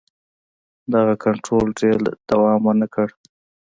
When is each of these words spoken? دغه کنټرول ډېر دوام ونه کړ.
دغه 0.93 1.13
کنټرول 1.23 1.67
ډېر 1.79 1.99
دوام 2.29 2.61
ونه 2.67 2.87
کړ. 2.93 3.07